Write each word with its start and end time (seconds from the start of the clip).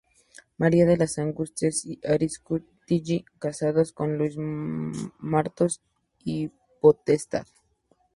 María 0.57 0.87
de 0.87 0.97
las 0.97 1.19
Angustias 1.19 1.85
y 1.85 1.99
Arizcún-Tilly, 2.03 3.23
casada 3.37 3.83
con 3.93 4.17
Luis 4.17 4.33
Martos 5.19 5.79
y 6.25 6.49
Potestad. 6.79 7.45